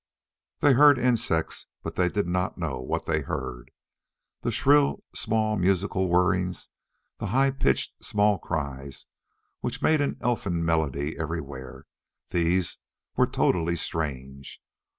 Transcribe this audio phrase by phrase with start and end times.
[0.61, 3.69] They heard insects, but they did not know what they heard.
[4.41, 6.69] The shrill small musical whirrings;
[7.19, 9.05] the high pitched small cries
[9.59, 11.85] which made an elfin melody everywhere,
[12.31, 12.79] these
[13.15, 14.59] were totally strange.